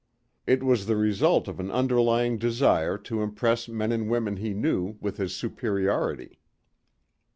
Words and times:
It 0.47 0.63
was 0.63 0.87
the 0.87 0.95
result 0.95 1.47
of 1.47 1.59
an 1.59 1.69
underlying 1.69 2.39
desire 2.39 2.97
to 2.97 3.21
impress 3.21 3.67
men 3.67 3.91
and 3.91 4.09
women 4.09 4.37
he 4.37 4.51
knew 4.55 4.97
with 4.99 5.17
his 5.17 5.35
superiority. 5.35 6.39